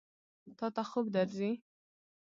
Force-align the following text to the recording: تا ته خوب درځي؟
تا 0.57 0.67
ته 0.75 0.81
خوب 0.89 1.05
درځي؟ 1.15 1.51